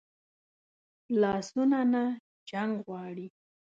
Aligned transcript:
لاسونه 1.21 1.79
نه 1.93 2.03
جنګ 2.49 2.73
غواړي 2.87 3.27